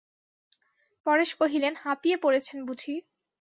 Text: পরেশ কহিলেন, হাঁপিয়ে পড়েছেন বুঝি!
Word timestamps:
পরেশ 1.05 1.29
কহিলেন, 1.39 1.73
হাঁপিয়ে 1.83 2.17
পড়েছেন 2.17 2.57
বুঝি! 2.67 2.93